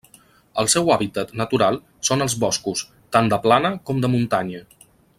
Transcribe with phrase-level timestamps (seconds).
[0.61, 1.77] El seu hàbitat natural
[2.09, 2.83] són els boscos,
[3.17, 4.65] tant de plana com de muntanya.